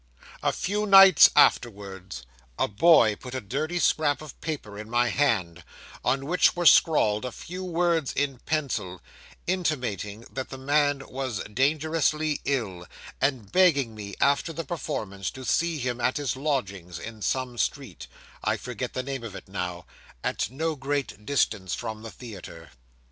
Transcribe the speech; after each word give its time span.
'A 0.41 0.51
few 0.51 0.87
nights 0.87 1.29
afterwards, 1.35 2.23
a 2.57 2.67
boy 2.67 3.15
put 3.15 3.35
a 3.35 3.39
dirty 3.39 3.77
scrap 3.77 4.19
of 4.19 4.41
paper 4.41 4.79
in 4.79 4.89
my 4.89 5.09
hand, 5.09 5.63
on 6.03 6.25
which 6.25 6.55
were 6.55 6.65
scrawled 6.65 7.23
a 7.23 7.31
few 7.31 7.63
words 7.63 8.11
in 8.13 8.39
pencil, 8.39 8.99
intimating 9.45 10.21
that 10.33 10.49
the 10.49 10.57
man 10.57 11.03
was 11.07 11.43
dangerously 11.53 12.41
ill, 12.45 12.87
and 13.21 13.51
begging 13.51 13.93
me, 13.93 14.15
after 14.19 14.51
the 14.51 14.65
performance, 14.65 15.29
to 15.29 15.45
see 15.45 15.77
him 15.77 16.01
at 16.01 16.17
his 16.17 16.35
lodgings 16.35 16.97
in 16.97 17.21
some 17.21 17.55
street 17.55 18.07
I 18.43 18.57
forget 18.57 18.95
the 18.95 19.03
name 19.03 19.23
of 19.23 19.35
it 19.35 19.47
now 19.47 19.85
at 20.23 20.49
no 20.49 20.75
great 20.75 21.27
distance 21.27 21.75
from 21.75 22.01
the 22.01 22.09
theatre. 22.09 22.71